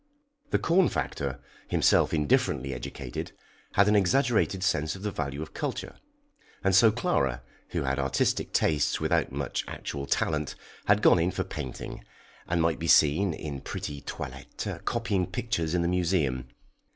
The 0.49 0.57
corn 0.57 0.89
factor, 0.89 1.39
himself 1.67 2.11
indifferently 2.11 2.73
educated, 2.73 3.33
had 3.73 3.87
an 3.87 3.95
exaggerated 3.95 4.63
sense 4.63 4.95
of 4.95 5.03
the 5.03 5.11
value 5.11 5.43
of 5.43 5.53
culture, 5.53 5.95
and 6.63 6.73
so 6.73 6.91
Clara, 6.91 7.43
who 7.69 7.83
had 7.83 7.99
artistic 7.99 8.51
tastes 8.51 8.99
without 8.99 9.31
much 9.31 9.63
actual 9.67 10.07
talent, 10.07 10.55
had 10.85 11.03
gone 11.03 11.19
in 11.19 11.29
for 11.29 11.43
painting, 11.43 12.03
and 12.47 12.63
might 12.63 12.79
be 12.79 12.87
seen, 12.87 13.31
in 13.35 13.61
pretty 13.61 14.01
toilettes, 14.01 14.69
copying 14.85 15.27
pictures 15.27 15.75
in 15.75 15.83
the 15.83 15.87
Museum. 15.87 16.47